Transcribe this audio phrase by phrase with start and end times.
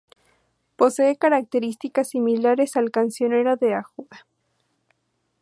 [0.77, 4.25] Posee características similares al Cancionero de Ajuda.